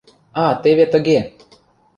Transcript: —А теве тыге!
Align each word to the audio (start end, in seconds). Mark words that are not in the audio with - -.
—А 0.43 0.45
теве 0.61 0.85
тыге! 0.93 1.19